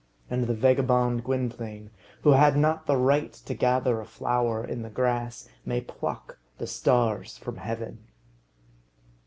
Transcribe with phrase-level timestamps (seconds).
[0.31, 1.91] And the vagabond Gwynplaine,
[2.23, 6.65] who had not the right to gather a flower in the grass, may pluck the
[6.65, 8.07] stars from heaven!"